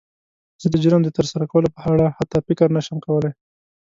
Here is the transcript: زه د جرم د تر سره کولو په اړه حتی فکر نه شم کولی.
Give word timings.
زه 0.61 0.67
د 0.73 0.75
جرم 0.83 1.01
د 1.03 1.09
تر 1.17 1.25
سره 1.31 1.45
کولو 1.51 1.69
په 1.75 1.81
اړه 1.93 2.05
حتی 2.17 2.39
فکر 2.47 2.67
نه 2.75 2.81
شم 2.85 2.97
کولی. 3.05 3.31